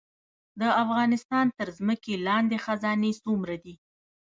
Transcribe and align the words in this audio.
د 0.59 0.61
افغانستان 0.83 1.45
تر 1.57 1.67
ځمکې 1.77 2.13
لاندې 2.27 2.55
خزانې 2.65 3.11
څومره 3.23 3.55
دي؟ 3.63 3.75